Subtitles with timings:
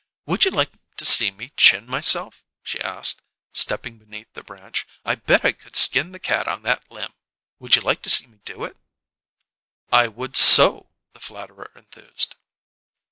[0.25, 3.21] "Would you like to see me chin myself?" she asked,
[3.53, 4.87] stepping beneath the branch.
[5.05, 7.13] "I bet I could skin the cat on that limb!
[7.59, 8.77] Would you like to see me do it?"
[9.91, 12.35] "I would so!" the flatterer enthused.